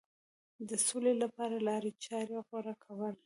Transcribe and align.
د 0.69 0.71
سولې 0.87 1.13
لپاره 1.23 1.55
لارې 1.67 1.91
چارې 2.05 2.37
غوره 2.47 2.75
کول. 2.83 3.13